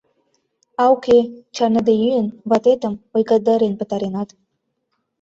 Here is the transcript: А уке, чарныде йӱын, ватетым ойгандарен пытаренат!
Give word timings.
А 0.81 0.83
уке, 0.93 1.19
чарныде 1.55 1.93
йӱын, 2.03 2.27
ватетым 2.49 2.93
ойгандарен 3.15 3.73
пытаренат! 3.79 4.29